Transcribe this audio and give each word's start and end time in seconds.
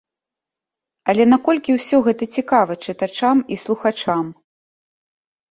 Але 1.11 1.23
наколькі 1.33 1.75
гэта 1.75 1.99
ўсё 2.23 2.29
цікава 2.39 2.73
чытачам 2.87 3.37
і 3.53 3.61
слухачам? 3.67 4.25